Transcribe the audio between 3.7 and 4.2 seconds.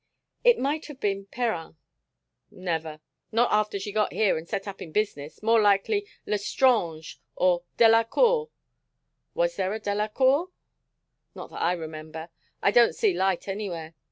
she got